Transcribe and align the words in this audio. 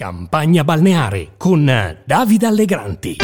Campagna 0.00 0.62
balneare 0.62 1.30
con 1.36 1.64
Davide 2.04 2.46
Allegranti. 2.46 3.16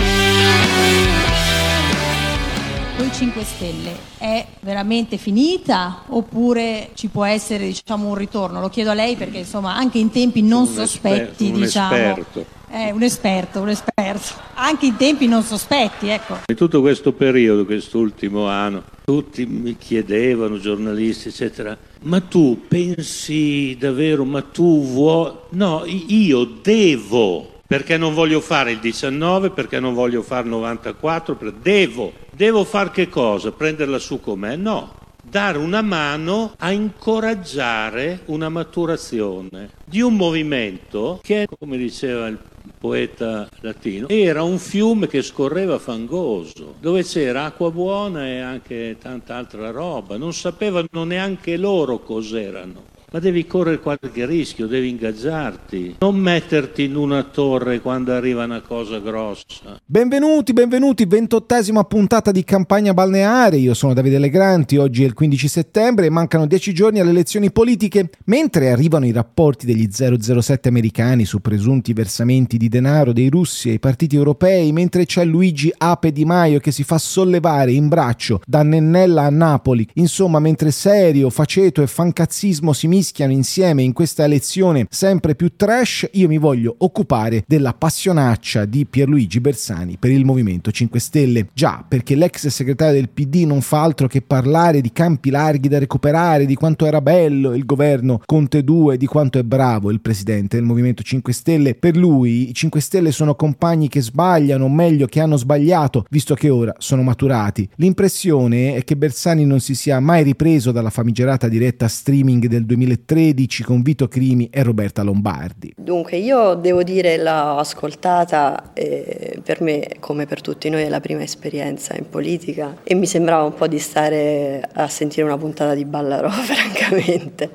Con 2.96 3.06
i 3.06 3.12
5 3.12 3.44
Stelle 3.44 3.96
è 4.18 4.44
veramente 4.58 5.16
finita 5.16 6.02
oppure 6.08 6.90
ci 6.94 7.06
può 7.06 7.24
essere 7.24 7.66
diciamo, 7.66 8.08
un 8.08 8.16
ritorno? 8.16 8.58
Lo 8.58 8.70
chiedo 8.70 8.90
a 8.90 8.94
lei 8.94 9.14
perché 9.14 9.38
insomma 9.38 9.76
anche 9.76 9.98
in 9.98 10.10
tempi 10.10 10.42
non 10.42 10.62
un 10.62 10.66
sospetti 10.66 11.20
esperto, 11.20 11.44
un 11.44 11.52
diciamo. 11.52 11.94
Esperto. 11.94 12.46
Eh, 12.76 12.90
un 12.90 13.04
esperto, 13.04 13.60
un 13.60 13.68
esperto. 13.68 14.34
Anche 14.54 14.86
in 14.86 14.96
tempi 14.96 15.28
non 15.28 15.44
sospetti, 15.44 16.08
ecco. 16.08 16.38
In 16.46 16.56
tutto 16.56 16.80
questo 16.80 17.12
periodo, 17.12 17.64
quest'ultimo 17.64 18.48
anno, 18.48 18.82
tutti 19.04 19.46
mi 19.46 19.76
chiedevano, 19.78 20.58
giornalisti, 20.58 21.28
eccetera, 21.28 21.78
ma 22.02 22.18
tu 22.18 22.64
pensi 22.66 23.76
davvero, 23.78 24.24
ma 24.24 24.42
tu 24.42 24.82
vuoi... 24.82 25.32
No, 25.50 25.84
io 25.86 26.44
devo, 26.44 27.60
perché 27.64 27.96
non 27.96 28.12
voglio 28.12 28.40
fare 28.40 28.72
il 28.72 28.80
19, 28.80 29.50
perché 29.50 29.78
non 29.78 29.94
voglio 29.94 30.22
fare 30.22 30.42
il 30.42 30.48
94, 30.50 31.38
devo. 31.62 32.12
Devo 32.32 32.64
fare 32.64 32.90
che 32.90 33.08
cosa? 33.08 33.52
Prenderla 33.52 34.00
su 34.00 34.18
com'è? 34.18 34.56
No, 34.56 34.94
dare 35.22 35.58
una 35.58 35.80
mano 35.80 36.54
a 36.58 36.72
incoraggiare 36.72 38.22
una 38.24 38.48
maturazione 38.48 39.70
di 39.84 40.00
un 40.00 40.16
movimento 40.16 41.20
che, 41.22 41.46
come 41.56 41.76
diceva 41.76 42.26
il 42.26 42.38
poeta 42.84 43.48
latino, 43.60 44.08
era 44.10 44.42
un 44.42 44.58
fiume 44.58 45.06
che 45.06 45.22
scorreva 45.22 45.78
fangoso, 45.78 46.74
dove 46.78 47.02
c'era 47.02 47.44
acqua 47.44 47.70
buona 47.70 48.26
e 48.26 48.40
anche 48.40 48.98
tanta 49.00 49.36
altra 49.36 49.70
roba. 49.70 50.18
Non 50.18 50.34
sapevano 50.34 51.04
neanche 51.04 51.56
loro 51.56 52.00
cos'erano 52.00 52.92
ma 53.14 53.20
devi 53.20 53.46
correre 53.46 53.78
qualche 53.78 54.26
rischio, 54.26 54.66
devi 54.66 54.88
ingaggiarti, 54.88 55.98
non 56.00 56.16
metterti 56.16 56.82
in 56.82 56.96
una 56.96 57.22
torre 57.22 57.80
quando 57.80 58.10
arriva 58.12 58.42
una 58.42 58.60
cosa 58.60 58.98
grossa. 58.98 59.80
Benvenuti, 59.84 60.52
benvenuti, 60.52 61.04
ventottesima 61.04 61.84
puntata 61.84 62.32
di 62.32 62.42
campagna 62.42 62.92
balneare. 62.92 63.58
Io 63.58 63.72
sono 63.72 63.94
Davide 63.94 64.18
Legranti, 64.18 64.78
oggi 64.78 65.04
è 65.04 65.06
il 65.06 65.12
15 65.12 65.46
settembre 65.46 66.06
e 66.06 66.10
mancano 66.10 66.48
dieci 66.48 66.74
giorni 66.74 66.98
alle 66.98 67.10
elezioni 67.10 67.52
politiche. 67.52 68.10
Mentre 68.24 68.70
arrivano 68.70 69.06
i 69.06 69.12
rapporti 69.12 69.64
degli 69.64 69.88
007 69.88 70.68
americani 70.68 71.24
su 71.24 71.40
presunti 71.40 71.92
versamenti 71.92 72.56
di 72.56 72.68
denaro 72.68 73.12
dei 73.12 73.28
russi 73.28 73.68
ai 73.68 73.78
partiti 73.78 74.16
europei, 74.16 74.72
mentre 74.72 75.06
c'è 75.06 75.24
Luigi 75.24 75.72
Ape 75.76 76.10
Di 76.10 76.24
Maio 76.24 76.58
che 76.58 76.72
si 76.72 76.82
fa 76.82 76.98
sollevare 76.98 77.70
in 77.70 77.86
braccio 77.86 78.40
da 78.44 78.64
Nennella 78.64 79.22
a 79.22 79.30
Napoli, 79.30 79.86
insomma, 79.94 80.40
mentre 80.40 80.72
serio, 80.72 81.30
faceto 81.30 81.80
e 81.80 81.86
fancazzismo 81.86 82.72
si 82.72 82.88
mischiano 82.88 83.02
mischiano 83.04 83.32
insieme 83.32 83.82
in 83.82 83.92
questa 83.92 84.24
elezione 84.24 84.86
sempre 84.88 85.34
più 85.34 85.52
trash, 85.56 86.08
io 86.12 86.26
mi 86.26 86.38
voglio 86.38 86.74
occupare 86.78 87.44
della 87.46 87.74
passionaccia 87.74 88.64
di 88.64 88.86
Pierluigi 88.86 89.40
Bersani 89.40 89.98
per 89.98 90.10
il 90.10 90.24
Movimento 90.24 90.70
5 90.70 90.98
Stelle. 90.98 91.48
Già, 91.52 91.84
perché 91.86 92.14
l'ex 92.14 92.46
segretario 92.46 92.94
del 92.94 93.10
PD 93.10 93.44
non 93.44 93.60
fa 93.60 93.82
altro 93.82 94.06
che 94.06 94.22
parlare 94.22 94.80
di 94.80 94.90
campi 94.90 95.28
larghi 95.28 95.68
da 95.68 95.78
recuperare, 95.78 96.46
di 96.46 96.54
quanto 96.54 96.86
era 96.86 97.02
bello 97.02 97.54
il 97.54 97.66
governo 97.66 98.22
Conte 98.24 98.64
2, 98.64 98.96
di 98.96 99.04
quanto 99.04 99.38
è 99.38 99.42
bravo 99.42 99.90
il 99.90 100.00
presidente 100.00 100.56
del 100.56 100.64
Movimento 100.64 101.02
5 101.02 101.32
Stelle. 101.34 101.74
Per 101.74 101.98
lui 101.98 102.48
i 102.48 102.54
5 102.54 102.80
Stelle 102.80 103.12
sono 103.12 103.34
compagni 103.34 103.88
che 103.88 104.00
sbagliano, 104.00 104.64
o 104.64 104.70
meglio 104.70 105.04
che 105.04 105.20
hanno 105.20 105.36
sbagliato, 105.36 106.06
visto 106.08 106.34
che 106.34 106.48
ora 106.48 106.72
sono 106.78 107.02
maturati. 107.02 107.68
L'impressione 107.76 108.76
è 108.76 108.84
che 108.84 108.96
Bersani 108.96 109.44
non 109.44 109.60
si 109.60 109.74
sia 109.74 110.00
mai 110.00 110.22
ripreso 110.22 110.72
dalla 110.72 110.88
famigerata 110.88 111.48
diretta 111.48 111.86
streaming 111.86 112.46
del 112.46 112.64
2013 112.64 112.83
2013 112.84 113.62
con 113.62 113.82
Vito 113.82 114.08
Crimi 114.08 114.48
e 114.50 114.62
Roberta 114.62 115.02
Lombardi. 115.02 115.74
Dunque 115.76 116.16
io 116.18 116.54
devo 116.54 116.82
dire 116.82 117.16
l'ho 117.16 117.58
ascoltata 117.58 118.72
e 118.74 119.40
per 119.42 119.60
me 119.60 119.96
come 120.00 120.26
per 120.26 120.40
tutti 120.40 120.68
noi 120.68 120.82
è 120.82 120.88
la 120.88 121.00
prima 121.00 121.22
esperienza 121.22 121.94
in 121.96 122.08
politica 122.08 122.76
e 122.84 122.94
mi 122.94 123.06
sembrava 123.06 123.44
un 123.44 123.54
po' 123.54 123.66
di 123.66 123.78
stare 123.78 124.68
a 124.72 124.88
sentire 124.88 125.26
una 125.26 125.38
puntata 125.38 125.74
di 125.74 125.84
Ballarò 125.84 126.30
francamente. 126.30 127.50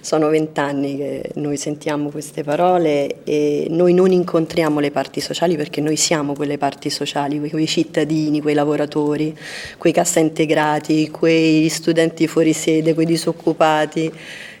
Sono 0.00 0.28
vent'anni 0.28 0.96
che 0.96 1.30
noi 1.36 1.56
sentiamo 1.56 2.10
queste 2.10 2.42
parole 2.42 3.22
e 3.24 3.66
noi 3.70 3.94
non 3.94 4.12
incontriamo 4.12 4.80
le 4.80 4.90
parti 4.90 5.20
sociali 5.20 5.56
perché 5.56 5.80
noi 5.80 5.96
siamo 5.96 6.34
quelle 6.34 6.58
parti 6.58 6.90
sociali, 6.90 7.38
quei 7.48 7.66
cittadini, 7.66 8.40
quei 8.40 8.54
lavoratori, 8.54 9.36
quei 9.78 9.92
cassa 9.92 10.20
integrati, 10.20 11.10
quei 11.10 11.68
studenti 11.68 12.26
fuori 12.26 12.52
sede, 12.52 12.94
quei 12.94 13.06
disoccupati 13.06 14.12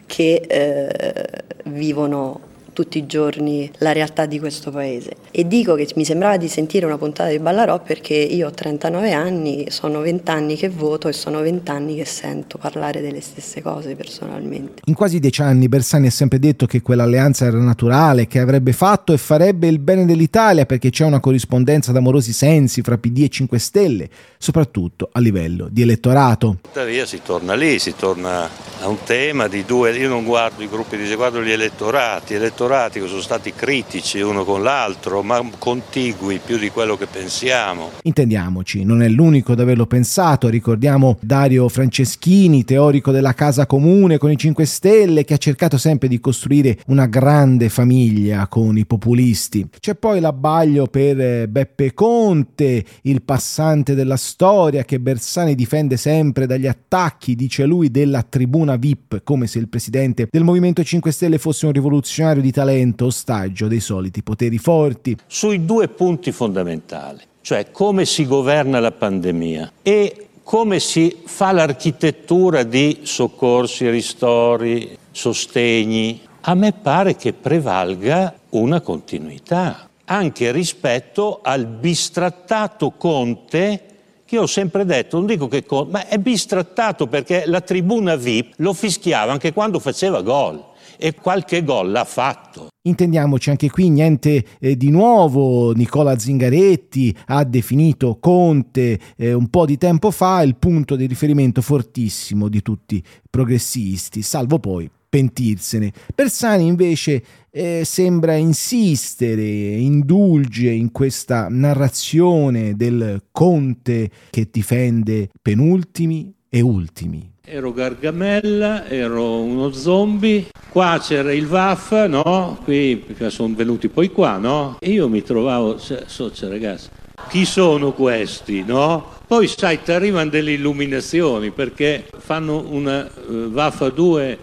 che 0.06 0.34
eh, 0.46 1.44
vivono 1.64 2.52
tutti 2.74 2.98
i 2.98 3.06
giorni 3.06 3.70
la 3.78 3.92
realtà 3.92 4.26
di 4.26 4.38
questo 4.38 4.70
paese. 4.70 5.12
E 5.30 5.46
dico 5.46 5.74
che 5.74 5.88
mi 5.96 6.04
sembrava 6.04 6.36
di 6.36 6.48
sentire 6.48 6.84
una 6.84 6.98
puntata 6.98 7.30
di 7.30 7.38
Ballarò 7.38 7.80
perché 7.80 8.14
io 8.14 8.48
ho 8.48 8.50
39 8.50 9.12
anni, 9.12 9.66
sono 9.70 10.00
20 10.00 10.30
anni 10.30 10.56
che 10.56 10.68
voto 10.68 11.08
e 11.08 11.12
sono 11.14 11.40
20 11.40 11.70
anni 11.70 11.96
che 11.96 12.04
sento 12.04 12.58
parlare 12.58 13.00
delle 13.00 13.22
stesse 13.22 13.62
cose 13.62 13.94
personalmente. 13.94 14.82
In 14.84 14.94
quasi 14.94 15.20
dieci 15.20 15.40
anni 15.40 15.68
Bersani 15.68 16.08
ha 16.08 16.10
sempre 16.10 16.38
detto 16.38 16.66
che 16.66 16.82
quell'alleanza 16.82 17.46
era 17.46 17.58
naturale, 17.58 18.26
che 18.26 18.40
avrebbe 18.40 18.72
fatto 18.72 19.12
e 19.12 19.18
farebbe 19.18 19.68
il 19.68 19.78
bene 19.78 20.04
dell'Italia 20.04 20.66
perché 20.66 20.90
c'è 20.90 21.04
una 21.04 21.20
corrispondenza 21.20 21.92
d'amorosi 21.92 22.32
sensi 22.32 22.82
fra 22.82 22.98
PD 22.98 23.22
e 23.22 23.28
5 23.28 23.58
Stelle, 23.58 24.08
soprattutto 24.36 25.08
a 25.12 25.20
livello 25.20 25.68
di 25.70 25.82
elettorato. 25.82 26.58
Tuttavia 26.60 27.06
si 27.06 27.20
torna 27.24 27.54
lì, 27.54 27.78
si 27.78 27.94
torna 27.96 28.48
a 28.80 28.88
un 28.88 28.98
tema 29.04 29.46
di 29.46 29.64
due, 29.64 29.96
io 29.96 30.08
non 30.08 30.24
guardo 30.24 30.62
i 30.62 30.68
gruppi 30.68 30.96
di 30.96 31.14
guardo 31.14 31.40
gli 31.40 31.52
elettorati, 31.52 32.34
elettorati 32.34 32.63
elettorati 32.64 33.00
che 33.00 33.06
sono 33.06 33.20
stati 33.20 33.52
critici 33.54 34.20
uno 34.20 34.44
con 34.44 34.62
l'altro, 34.62 35.22
ma 35.22 35.42
contigui 35.58 36.40
più 36.44 36.58
di 36.58 36.70
quello 36.70 36.96
che 36.96 37.06
pensiamo. 37.06 37.90
Intendiamoci, 38.02 38.84
non 38.84 39.02
è 39.02 39.08
l'unico 39.08 39.52
ad 39.52 39.60
averlo 39.60 39.86
pensato, 39.86 40.48
ricordiamo 40.48 41.18
Dario 41.20 41.68
Franceschini, 41.68 42.64
teorico 42.64 43.10
della 43.10 43.34
casa 43.34 43.66
comune 43.66 44.18
con 44.18 44.30
i 44.30 44.36
5 44.36 44.64
Stelle, 44.64 45.24
che 45.24 45.34
ha 45.34 45.38
cercato 45.38 45.76
sempre 45.76 46.08
di 46.08 46.20
costruire 46.20 46.78
una 46.86 47.06
grande 47.06 47.68
famiglia 47.68 48.46
con 48.48 48.76
i 48.78 48.86
populisti. 48.86 49.66
C'è 49.78 49.94
poi 49.94 50.20
l'abbaglio 50.20 50.86
per 50.86 51.20
eh, 51.20 51.48
Beppe 51.48 51.92
Conte, 51.92 52.84
il 53.02 53.22
passante 53.22 53.94
della 53.94 54.16
storia 54.16 54.84
che 54.84 55.00
Bersani 55.00 55.54
difende 55.54 55.96
sempre 55.96 56.46
dagli 56.46 56.66
attacchi, 56.66 57.34
dice 57.34 57.64
lui, 57.64 57.90
della 57.90 58.22
tribuna 58.22 58.76
VIP, 58.76 59.22
come 59.22 59.46
se 59.46 59.58
il 59.58 59.68
presidente 59.68 60.28
del 60.30 60.44
Movimento 60.44 60.82
5 60.82 61.12
Stelle 61.12 61.38
fosse 61.38 61.66
un 61.66 61.72
rivoluzionario 61.72 62.42
di 62.42 62.52
talento 62.54 63.06
ostaggio 63.06 63.66
dei 63.66 63.80
soliti 63.80 64.22
poteri 64.22 64.58
forti. 64.58 65.16
Sui 65.26 65.64
due 65.64 65.88
punti 65.88 66.30
fondamentali, 66.30 67.20
cioè 67.40 67.72
come 67.72 68.04
si 68.04 68.24
governa 68.26 68.78
la 68.78 68.92
pandemia 68.92 69.72
e 69.82 70.28
come 70.44 70.78
si 70.78 71.22
fa 71.24 71.50
l'architettura 71.50 72.62
di 72.62 73.00
soccorsi, 73.02 73.90
ristori, 73.90 74.96
sostegni, 75.10 76.20
a 76.42 76.54
me 76.54 76.72
pare 76.72 77.16
che 77.16 77.32
prevalga 77.32 78.32
una 78.50 78.80
continuità, 78.80 79.88
anche 80.04 80.52
rispetto 80.52 81.40
al 81.42 81.66
bistrattato 81.66 82.92
Conte 82.92 83.80
che 84.24 84.38
ho 84.38 84.46
sempre 84.46 84.84
detto, 84.84 85.16
non 85.16 85.26
dico 85.26 85.48
che 85.48 85.64
Conte, 85.64 85.90
ma 85.90 86.06
è 86.06 86.18
bistrattato 86.18 87.08
perché 87.08 87.44
la 87.46 87.60
tribuna 87.60 88.14
VIP 88.14 88.54
lo 88.58 88.72
fischiava 88.72 89.32
anche 89.32 89.52
quando 89.52 89.80
faceva 89.80 90.22
gol 90.22 90.72
e 90.98 91.14
qualche 91.14 91.64
gol 91.64 91.90
l'ha 91.90 92.04
fatto. 92.04 92.68
Intendiamoci 92.86 93.50
anche 93.50 93.70
qui 93.70 93.88
niente 93.88 94.44
eh, 94.60 94.76
di 94.76 94.90
nuovo, 94.90 95.72
Nicola 95.72 96.18
Zingaretti 96.18 97.16
ha 97.26 97.42
definito 97.44 98.18
Conte 98.20 99.00
eh, 99.16 99.32
un 99.32 99.48
po' 99.48 99.64
di 99.64 99.78
tempo 99.78 100.10
fa 100.10 100.42
il 100.42 100.56
punto 100.56 100.94
di 100.94 101.06
riferimento 101.06 101.62
fortissimo 101.62 102.48
di 102.48 102.60
tutti 102.60 102.96
i 102.96 103.02
progressisti, 103.30 104.20
salvo 104.20 104.58
poi 104.58 104.90
pentirsene. 105.14 105.92
Bersani 106.12 106.66
invece 106.66 107.22
eh, 107.50 107.82
sembra 107.84 108.34
insistere, 108.34 109.44
indulge 109.44 110.70
in 110.70 110.90
questa 110.90 111.46
narrazione 111.48 112.74
del 112.74 113.22
Conte 113.30 114.10
che 114.30 114.48
difende 114.50 115.28
penultimi 115.40 116.34
e 116.48 116.60
ultimi. 116.60 117.30
Ero 117.46 117.72
Gargamella, 117.72 118.88
ero 118.88 119.40
uno 119.40 119.70
zombie, 119.70 120.46
qua 120.74 120.98
c'era 121.00 121.32
il 121.32 121.46
Vaff, 121.46 121.92
no? 122.08 122.58
Qui 122.64 123.14
sono 123.28 123.54
venuti 123.54 123.88
poi 123.88 124.10
qua, 124.10 124.38
no? 124.38 124.76
E 124.80 124.90
io 124.90 125.08
mi 125.08 125.22
trovavo, 125.22 125.78
so, 125.78 126.32
ragazzi, 126.48 126.88
chi 127.28 127.44
sono 127.44 127.92
questi, 127.92 128.64
no? 128.64 129.12
Poi 129.24 129.46
sai, 129.46 129.80
ti 129.84 129.92
arrivano 129.92 130.30
delle 130.30 130.50
illuminazioni 130.50 131.52
perché 131.52 132.08
fanno 132.18 132.64
una 132.68 133.08
uh, 133.08 133.50
Vaffa 133.50 133.88
2 133.88 134.38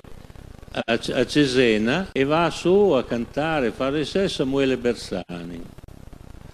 a, 0.72 0.84
a, 0.86 1.26
Cesena 1.26 2.08
e 2.14 2.24
va 2.24 2.50
su 2.50 2.92
a 2.92 3.04
cantare, 3.04 3.72
fare 3.72 4.06
sé 4.06 4.30
Samuele 4.30 4.78
Bersani 4.78 5.62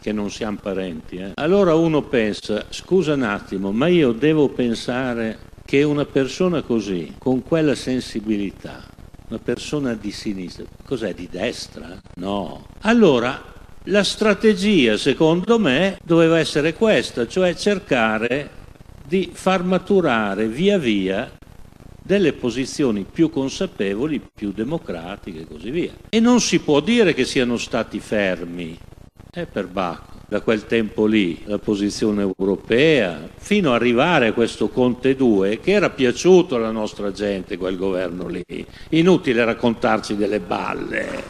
che 0.01 0.11
non 0.11 0.31
siamo 0.31 0.57
parenti. 0.59 1.17
Eh. 1.17 1.31
Allora 1.35 1.75
uno 1.75 2.01
pensa, 2.01 2.65
scusa 2.69 3.13
un 3.13 3.21
attimo, 3.21 3.71
ma 3.71 3.85
io 3.85 4.11
devo 4.11 4.49
pensare 4.49 5.37
che 5.63 5.83
una 5.83 6.05
persona 6.05 6.63
così, 6.63 7.13
con 7.19 7.43
quella 7.43 7.75
sensibilità, 7.75 8.95
una 9.29 9.39
persona 9.39 9.93
di 9.93 10.11
sinistra, 10.11 10.65
cos'è 10.85 11.13
di 11.13 11.27
destra? 11.29 12.01
No. 12.15 12.67
Allora, 12.81 13.41
la 13.83 14.03
strategia, 14.03 14.97
secondo 14.97 15.59
me, 15.59 15.97
doveva 16.03 16.39
essere 16.39 16.73
questa, 16.73 17.27
cioè 17.27 17.55
cercare 17.55 18.49
di 19.05 19.29
far 19.33 19.63
maturare 19.63 20.47
via 20.47 20.77
via 20.77 21.31
delle 22.01 22.33
posizioni 22.33 23.05
più 23.09 23.29
consapevoli, 23.29 24.21
più 24.33 24.51
democratiche 24.51 25.41
e 25.41 25.47
così 25.47 25.71
via. 25.71 25.91
E 26.09 26.19
non 26.19 26.39
si 26.39 26.59
può 26.59 26.79
dire 26.79 27.13
che 27.13 27.25
siano 27.25 27.57
stati 27.57 27.99
fermi, 27.99 28.77
è 29.29 29.45
per 29.45 29.67
Bacco 29.67 30.16
da 30.27 30.41
quel 30.41 30.65
tempo 30.65 31.05
lì, 31.05 31.41
la 31.45 31.57
posizione 31.57 32.21
europea, 32.21 33.29
fino 33.37 33.69
ad 33.69 33.75
arrivare 33.75 34.27
a 34.27 34.33
questo 34.33 34.67
Conte 34.67 35.15
2 35.15 35.59
che 35.59 35.71
era 35.71 35.89
piaciuto 35.89 36.55
alla 36.55 36.71
nostra 36.71 37.11
gente 37.11 37.57
quel 37.57 37.77
governo 37.77 38.27
lì. 38.27 38.43
Inutile 38.89 39.45
raccontarci 39.45 40.15
delle 40.17 40.39
balle. 40.39 41.23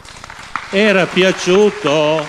Era 0.71 1.05
piaciuto. 1.05 2.25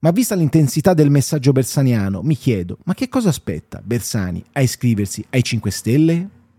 Ma 0.00 0.10
vista 0.10 0.34
l'intensità 0.34 0.94
del 0.94 1.10
messaggio 1.10 1.52
bersaniano, 1.52 2.22
mi 2.22 2.36
chiedo, 2.36 2.78
ma 2.84 2.94
che 2.94 3.08
cosa 3.08 3.28
aspetta 3.28 3.80
Bersani 3.84 4.42
a 4.52 4.60
iscriversi 4.60 5.24
ai 5.30 5.42
5 5.42 5.70
Stelle? 5.70 6.28